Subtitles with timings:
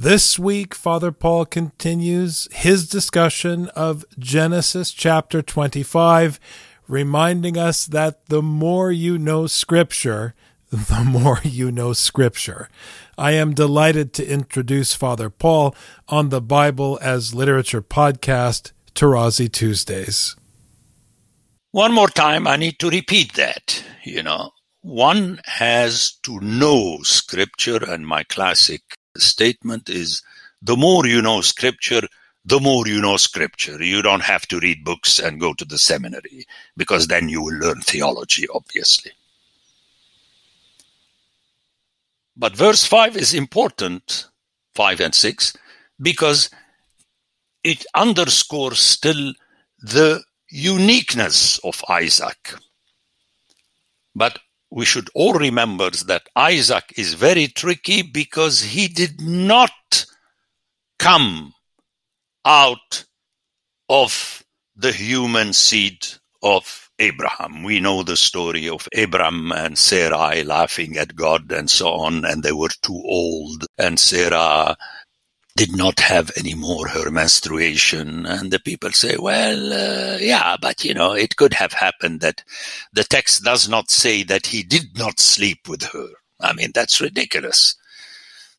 [0.00, 6.38] This week, Father Paul continues his discussion of Genesis chapter 25,
[6.86, 10.36] reminding us that the more you know Scripture,
[10.70, 12.68] the more you know Scripture.
[13.18, 15.74] I am delighted to introduce Father Paul
[16.06, 20.36] on the Bible as Literature podcast, Tarazi Tuesdays.
[21.72, 23.82] One more time, I need to repeat that.
[24.04, 28.82] You know, one has to know scripture, and my classic
[29.18, 30.22] statement is
[30.62, 32.02] the more you know scripture,
[32.44, 33.82] the more you know scripture.
[33.82, 37.58] You don't have to read books and go to the seminary because then you will
[37.58, 39.12] learn theology, obviously.
[42.36, 44.28] But verse 5 is important,
[44.74, 45.52] 5 and 6,
[46.00, 46.50] because
[47.64, 49.34] it underscores still
[49.80, 52.54] the uniqueness of Isaac.
[54.14, 54.38] But
[54.70, 60.06] we should all remember that Isaac is very tricky because he did not
[60.98, 61.54] come
[62.44, 63.04] out
[63.88, 64.42] of
[64.76, 66.06] the human seed
[66.42, 67.62] of Abraham.
[67.62, 72.42] We know the story of Abraham and Sarai laughing at God and so on, and
[72.42, 74.76] they were too old, and Sarah
[75.58, 78.24] did not have any more her menstruation.
[78.26, 82.44] And the people say, well, uh, yeah, but you know, it could have happened that
[82.92, 86.10] the text does not say that he did not sleep with her.
[86.40, 87.74] I mean, that's ridiculous.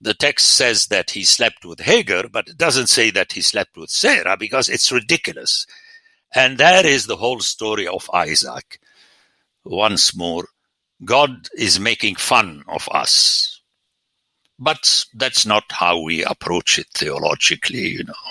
[0.00, 3.76] The text says that he slept with Hagar, but it doesn't say that he slept
[3.76, 5.66] with Sarah because it's ridiculous.
[6.32, 8.78] And that is the whole story of Isaac.
[9.64, 10.46] Once more,
[11.04, 13.53] God is making fun of us
[14.64, 18.24] but that's not how we approach it theologically, you know,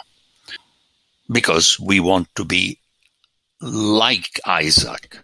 [1.32, 2.80] because we want to be
[3.62, 5.20] like Isaac.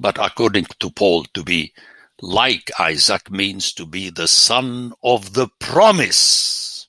[0.00, 1.74] But according to Paul, to be
[2.22, 6.88] like Isaac means to be the son of the promise.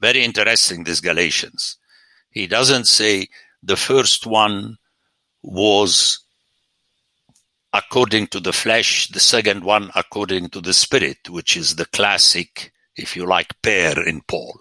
[0.00, 1.76] Very interesting, this Galatians.
[2.30, 3.28] He doesn't say
[3.62, 4.76] the first one
[5.42, 6.18] was
[7.72, 12.72] according to the flesh, the second one according to the spirit, which is the classic,
[12.96, 14.60] if you like, pair in Paul.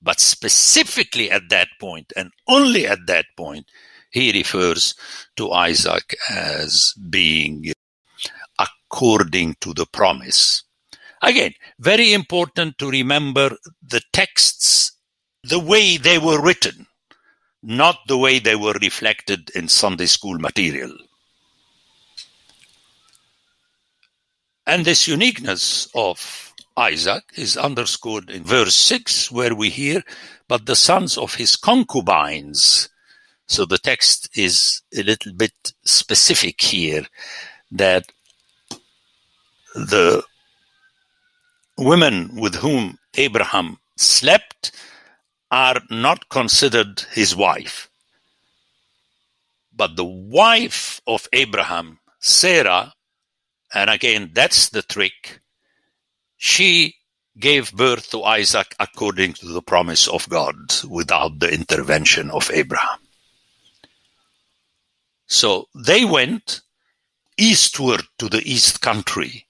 [0.00, 3.66] But specifically at that point, and only at that point,
[4.10, 4.94] he refers
[5.36, 7.72] to Isaac as being
[8.58, 10.64] according to the promise.
[11.20, 14.92] Again, very important to remember the texts
[15.42, 16.86] the way they were written,
[17.62, 20.96] not the way they were reflected in Sunday school material.
[24.68, 30.02] And this uniqueness of Isaac is underscored in verse 6, where we hear,
[30.46, 32.90] but the sons of his concubines.
[33.46, 35.54] So the text is a little bit
[35.86, 37.06] specific here
[37.72, 38.12] that
[39.74, 40.22] the
[41.78, 44.72] women with whom Abraham slept
[45.50, 47.88] are not considered his wife.
[49.74, 52.92] But the wife of Abraham, Sarah,
[53.74, 55.40] and again, that's the trick.
[56.36, 56.94] She
[57.38, 60.56] gave birth to Isaac according to the promise of God
[60.88, 62.98] without the intervention of Abraham.
[65.26, 66.62] So they went
[67.36, 69.46] eastward to the east country.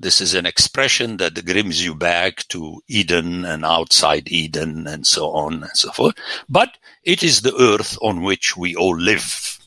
[0.00, 5.30] This is an expression that brings you back to Eden and outside Eden and so
[5.30, 6.14] on and so forth.
[6.48, 9.58] But it is the earth on which we all live.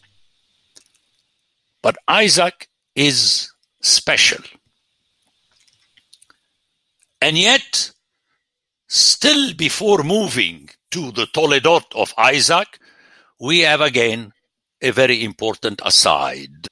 [1.81, 3.50] But Isaac is
[3.81, 4.43] special.
[7.21, 7.91] And yet,
[8.87, 12.79] still before moving to the Toledot of Isaac,
[13.39, 14.33] we have again
[14.81, 16.67] a very important aside.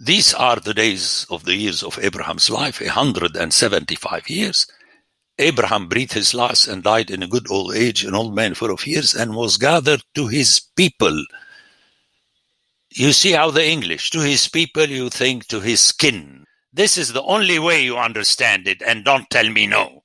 [0.00, 4.66] These are the days of the years of Abraham's life, 175 years.
[5.38, 8.72] Abraham breathed his last and died in a good old age, an old man full
[8.72, 11.24] of years, and was gathered to his people
[12.90, 16.44] you see how the English, to his people, you think to his skin.
[16.72, 20.04] This is the only way you understand it, and don't tell me no.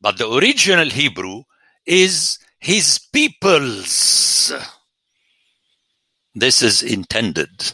[0.00, 1.42] But the original Hebrew
[1.86, 4.52] is his peoples.
[6.34, 7.72] This is intended.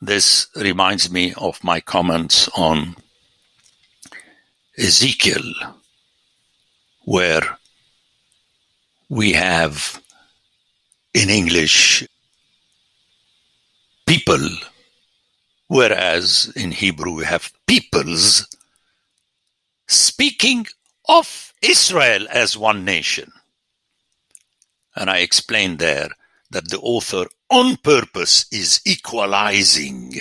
[0.00, 2.96] This reminds me of my comments on
[4.76, 5.52] Ezekiel,
[7.04, 7.58] where
[9.08, 10.00] we have
[11.18, 12.06] in English
[14.06, 14.48] people,
[15.66, 18.46] whereas in Hebrew we have peoples,
[19.88, 20.68] speaking
[21.08, 23.32] of Israel as one nation.
[24.94, 26.10] And I explained there
[26.52, 30.20] that the author on purpose is equalizing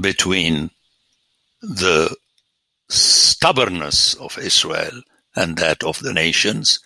[0.00, 0.72] between
[1.62, 2.16] the
[2.88, 5.02] stubbornness of Israel
[5.36, 6.80] and that of the nations.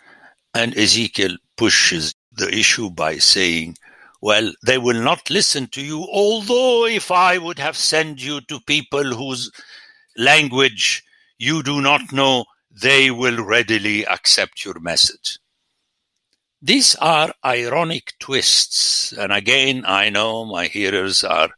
[0.58, 3.76] And Ezekiel pushes the issue by saying,
[4.20, 8.58] well, they will not listen to you, although if I would have sent you to
[8.66, 9.52] people whose
[10.16, 11.04] language
[11.38, 15.38] you do not know, they will readily accept your message.
[16.60, 19.12] These are ironic twists.
[19.12, 21.50] And again, I know my hearers are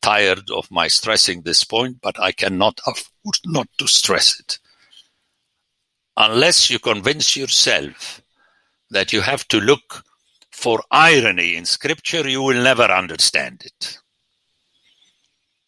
[0.00, 4.60] tired of my stressing this point, but I cannot afford not to stress it.
[6.16, 8.22] Unless you convince yourself
[8.90, 10.04] that you have to look
[10.50, 13.98] for irony in scripture, you will never understand it.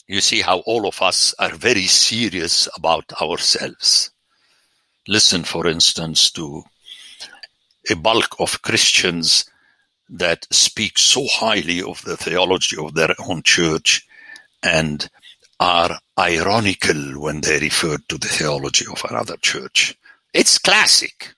[0.07, 4.11] You see how all of us are very serious about ourselves.
[5.09, 6.65] Listen, for instance, to
[7.91, 9.47] a bulk of Christians
[10.11, 14.07] that speak so highly of the theology of their own church
[14.63, 15.09] and
[15.59, 19.97] are ironical when they refer to the theology of another church.
[20.35, 21.33] It's classic.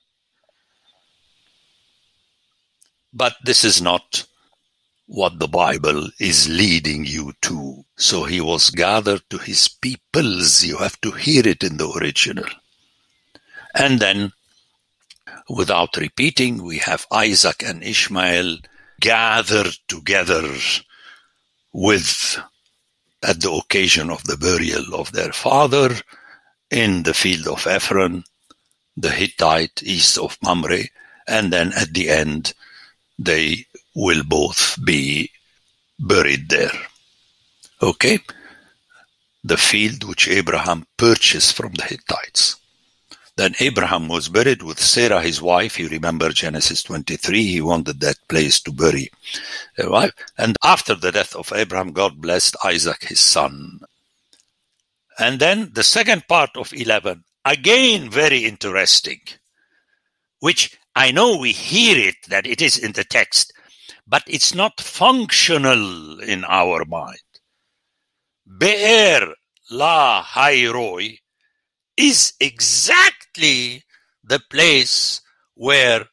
[3.12, 4.26] But this is not
[5.06, 7.84] what the Bible is leading you to.
[7.96, 10.64] So he was gathered to his peoples.
[10.64, 12.46] You have to hear it in the original.
[13.75, 14.32] And then
[15.48, 18.58] without repeating, we have Isaac and Ishmael
[19.00, 20.56] gathered together
[21.72, 22.38] with,
[23.22, 25.94] at the occasion of the burial of their father
[26.70, 28.25] in the field of Ephron,
[28.96, 30.84] the Hittite east of Mamre,
[31.26, 32.54] and then at the end,
[33.19, 35.31] they will both be
[35.98, 36.72] buried there.
[37.82, 38.19] Okay?
[39.44, 42.56] The field which Abraham purchased from the Hittites.
[43.37, 45.78] Then Abraham was buried with Sarah, his wife.
[45.78, 47.43] You remember Genesis 23.
[47.43, 49.10] He wanted that place to bury
[49.78, 50.12] a wife.
[50.38, 53.81] And after the death of Abraham, God blessed Isaac, his son.
[55.19, 59.20] And then the second part of 11, again very interesting,
[60.40, 63.52] which I know we hear it that it is in the text,
[64.06, 67.20] but it's not functional in our mind.
[68.58, 69.32] Be'er
[69.70, 71.19] la hairoi
[71.96, 73.84] is exactly
[74.25, 75.20] the place
[75.54, 76.04] where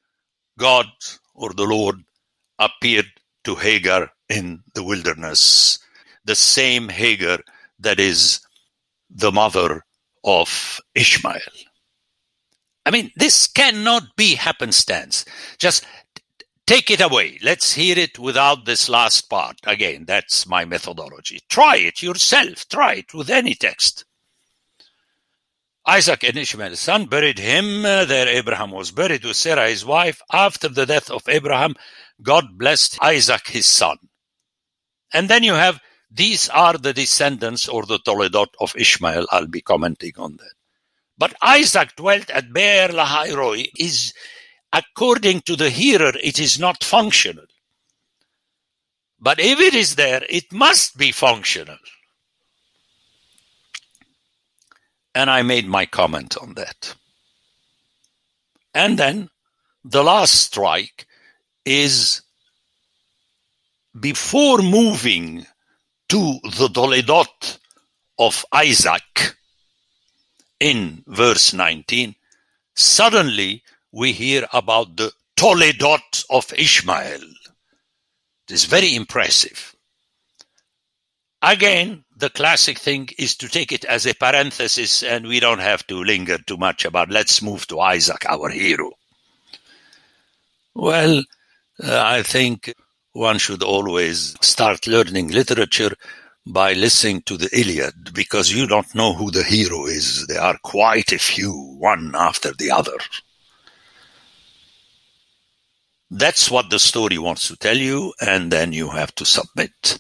[0.60, 0.88] God
[1.34, 1.96] or the Lord
[2.60, 3.12] appeared
[3.44, 5.80] to Hagar in the wilderness.
[6.26, 7.40] The same Hagar
[7.80, 8.40] that is
[9.10, 9.84] the mother
[10.24, 11.40] of Ishmael.
[12.86, 15.26] I mean, this cannot be happenstance.
[15.58, 15.86] Just
[16.68, 17.40] take it away.
[17.42, 19.58] Let's hear it without this last part.
[19.66, 21.40] Again, that's my methodology.
[21.50, 22.68] Try it yourself.
[22.68, 24.06] Try it with any text.
[25.86, 27.82] Isaac and Ishmael's son buried him.
[27.82, 30.22] There Abraham was buried with Sarah his wife.
[30.32, 31.76] After the death of Abraham,
[32.22, 33.98] God blessed Isaac his son.
[35.14, 35.80] And then you have,
[36.14, 39.26] these are the descendants or the Toledot of Ishmael.
[39.32, 40.54] I'll be commenting on that.
[41.18, 44.14] But Isaac dwelt at Beer Lahairoi is,
[44.72, 47.46] according to the hearer, it is not functional.
[49.20, 51.78] But if it is there, it must be functional.
[55.16, 56.94] And I made my comment on that.
[58.76, 59.30] And then
[59.84, 61.08] the last strike
[61.66, 62.22] is
[64.00, 65.46] before moving
[66.14, 67.58] to the Toledot
[68.20, 69.36] of Isaac
[70.60, 72.14] in verse 19,
[72.76, 77.24] suddenly we hear about the Toledot of Ishmael.
[77.24, 79.76] It is very impressive.
[81.42, 85.88] Again, the classic thing is to take it as a parenthesis, and we don't have
[85.88, 88.92] to linger too much about let's move to Isaac, our hero.
[90.76, 91.24] Well,
[91.84, 92.72] uh, I think
[93.14, 95.94] one should always start learning literature
[96.46, 100.28] by listening to the Iliad because you don't know who the hero is.
[100.28, 102.98] There are quite a few, one after the other.
[106.10, 110.00] That's what the story wants to tell you, and then you have to submit.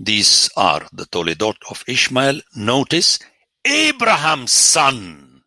[0.00, 2.40] These are the Toledot of Ishmael.
[2.56, 3.18] Notice
[3.64, 5.42] Abraham's son,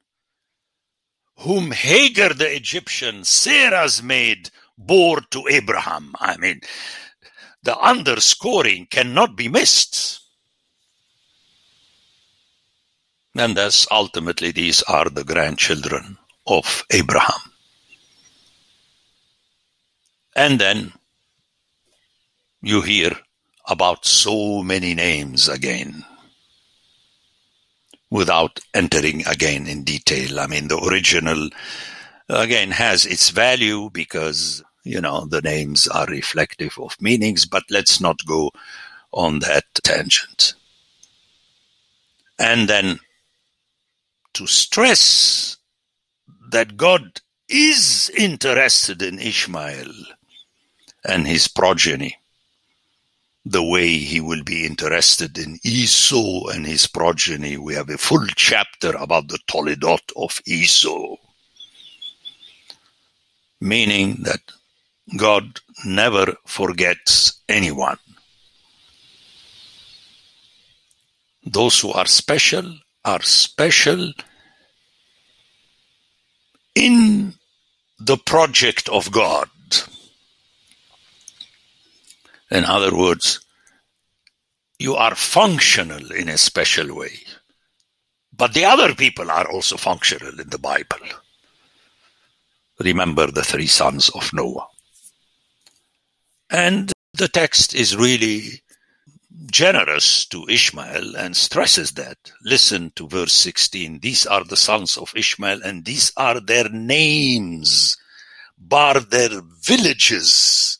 [1.37, 4.49] whom Hagar the Egyptian, Sarah's maid,
[4.85, 6.13] bore to Abraham.
[6.19, 6.61] I mean,
[7.63, 10.21] the underscoring cannot be missed.
[13.35, 17.39] And thus, ultimately, these are the grandchildren of Abraham.
[20.35, 20.93] And then
[22.61, 23.11] you hear
[23.67, 26.03] about so many names again
[28.09, 30.39] without entering again in detail.
[30.39, 31.50] I mean, the original,
[32.27, 38.01] again, has its value because, you know, the names are reflective of meanings, but let's
[38.01, 38.51] not go
[39.11, 40.53] on that tangent.
[42.39, 43.00] And then
[44.33, 45.57] to stress
[46.51, 49.91] that God is interested in Ishmael
[51.05, 52.17] and his progeny
[53.45, 57.57] the way he will be interested in Esau and his progeny.
[57.57, 61.15] We have a full chapter about the Toledot of Esau,
[63.59, 64.41] meaning that
[65.18, 67.98] God never forgets anyone.
[71.46, 74.13] Those who are special are special
[76.75, 77.34] in
[78.00, 79.50] the project of God.
[82.50, 83.39] In other words,
[84.80, 87.20] you are functional in a special way.
[88.36, 91.06] But the other people are also functional in the Bible.
[92.80, 94.68] Remember the three sons of Noah.
[96.51, 98.62] And the text is really
[99.46, 102.17] generous to Ishmael and stresses that.
[102.43, 104.00] Listen to verse 16.
[104.00, 107.98] These are the sons of Ishmael, and these are their names,
[108.58, 110.77] bar their villages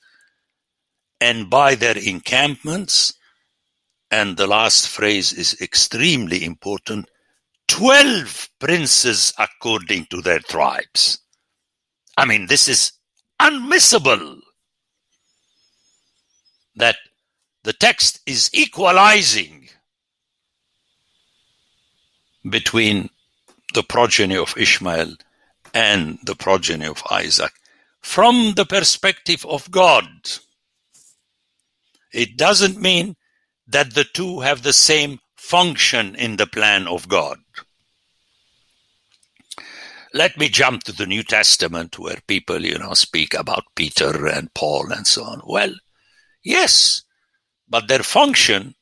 [1.22, 3.14] and by their encampments.
[4.10, 7.10] And the last phrase is extremely important
[7.70, 11.20] 12 princes according to their tribes.
[12.18, 12.92] I mean, this is
[13.40, 14.41] unmissable
[16.82, 16.98] that
[17.64, 19.70] the text is equalizing
[22.50, 23.12] between
[23.76, 25.14] the progeny of Ishmael
[25.76, 27.54] and the progeny of Isaac
[28.02, 30.08] from the perspective of God.
[32.12, 33.16] It doesn't mean
[33.68, 37.38] that the two have the same function in the plan of God.
[40.16, 44.52] Let me jump to the New Testament where people, you know, speak about Peter and
[44.56, 45.42] Paul and so on.
[45.46, 45.74] Well,
[46.44, 47.04] yes,
[47.68, 48.76] but their function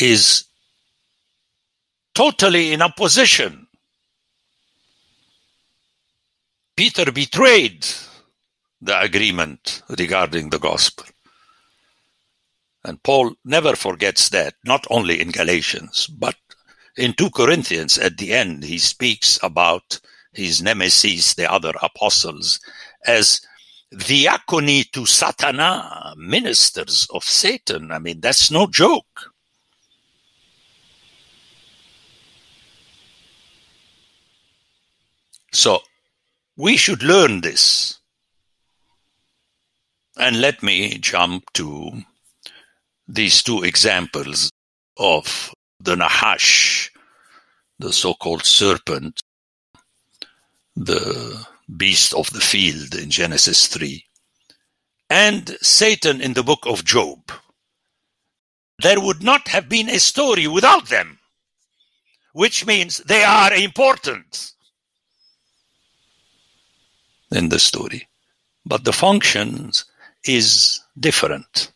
[0.00, 0.44] is
[2.14, 3.66] totally in opposition.
[6.76, 7.86] Peter betrayed
[8.80, 11.06] the agreement regarding the gospel.
[12.84, 16.36] And Paul never forgets that, not only in Galatians, but
[16.96, 20.00] in 2 Corinthians at the end, he speaks about
[20.32, 22.60] his nemesis, the other apostles,
[23.06, 23.40] as
[23.94, 27.90] diaconi to Satana, ministers of Satan.
[27.90, 29.32] I mean, that's no joke.
[35.52, 35.80] So,
[36.56, 37.98] we should learn this.
[40.16, 42.02] And let me jump to
[43.06, 44.50] these two examples
[44.98, 46.90] of the Nahash,
[47.78, 49.22] the so-called serpent,
[50.76, 54.04] the beast of the field in Genesis 3,
[55.10, 57.30] and Satan in the book of Job.
[58.80, 61.18] There would not have been a story without them,
[62.32, 64.52] which means they are important
[67.30, 68.08] in the story.
[68.64, 69.84] But the functions
[70.24, 71.72] is different.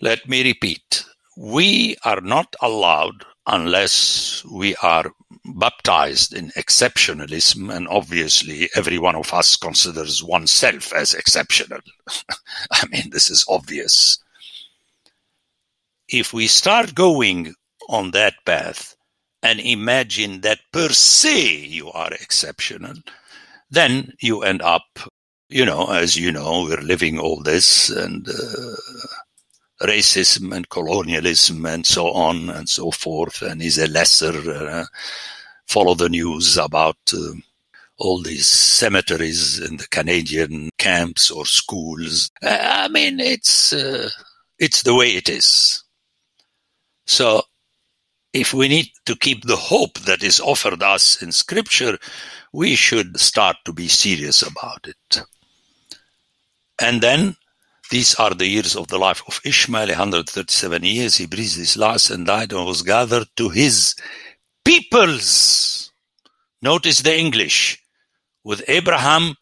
[0.00, 1.04] Let me repeat.
[1.36, 5.10] We are not allowed unless we are
[5.44, 11.80] baptized in exceptionalism, and obviously every one of us considers oneself as exceptional.
[12.70, 14.22] I mean, this is obvious.
[16.08, 17.54] If we start going
[17.88, 18.94] on that path
[19.42, 22.94] and imagine that per se you are exceptional,
[23.70, 24.84] then you end up,
[25.48, 28.76] you know, as you know, we're living all this and uh,
[29.82, 34.34] racism and colonialism and so on and so forth, and is a lesser.
[34.50, 34.84] Uh,
[35.66, 37.32] follow the news about uh,
[37.98, 42.30] all these cemeteries in the Canadian camps or schools.
[42.42, 44.08] I mean, it's uh,
[44.58, 45.82] it's the way it is.
[47.06, 47.42] So,
[48.32, 51.98] if we need to keep the hope that is offered us in Scripture,
[52.52, 55.22] we should start to be serious about it.
[56.80, 57.36] And then
[57.90, 61.16] these are the years of the life of Ishmael, 137 years.
[61.16, 63.94] He breathed his last and died and was gathered to his
[64.64, 65.90] peoples.
[66.62, 67.82] Notice the English.
[68.44, 69.34] With Abraham,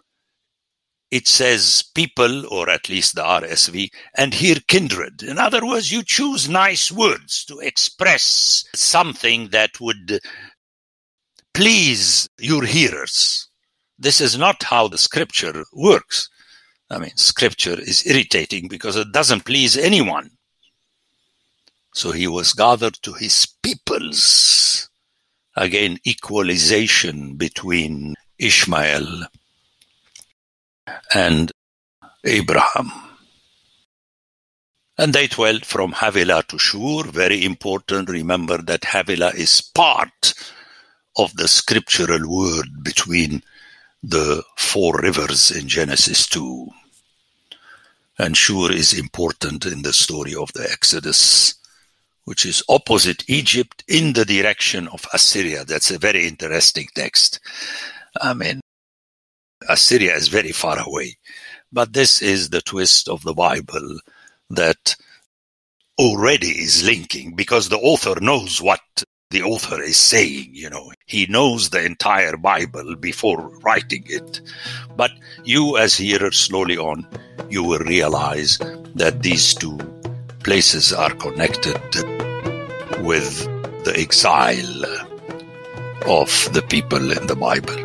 [1.11, 5.23] it says people, or at least the RSV, and here kindred.
[5.23, 10.21] In other words, you choose nice words to express something that would
[11.55, 13.49] please your hearers.
[13.99, 16.29] This is not how the scripture works.
[16.91, 20.31] I mean, scripture is irritating because it doesn't please anyone.
[21.93, 24.89] So he was gathered to his peoples.
[25.57, 29.27] Again, equalization between Ishmael
[31.15, 31.51] and
[32.25, 32.93] Abraham.
[34.99, 37.05] And they dwelt from Havilah to Shur.
[37.05, 38.09] Very important.
[38.09, 40.35] Remember that Havilah is part
[41.17, 43.43] of the scriptural word between
[44.09, 46.69] the four rivers in Genesis 2.
[48.19, 51.55] And Shur is important in the story of the Exodus,
[52.25, 55.65] which is opposite Egypt in the direction of Assyria.
[55.65, 57.41] That's a very interesting text.
[58.21, 58.61] I mean,
[59.69, 61.17] Assyria is very far away.
[61.73, 63.99] But this is the twist of the Bible
[64.51, 64.95] that
[65.99, 68.81] already is linking because the author knows what
[69.31, 70.93] the author is saying, you know.
[71.07, 74.41] He knows the entire Bible before writing it.
[74.97, 75.11] But
[75.45, 77.07] you, as hearers, slowly on,
[77.51, 78.59] you will realize
[78.95, 79.79] that these two
[80.45, 81.81] places are connected
[83.03, 83.45] with
[83.85, 84.85] the exile
[86.07, 87.77] of the people in the Bible.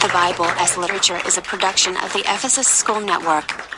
[0.00, 3.71] The Bible as Literature is a production of the Ephesus School Network.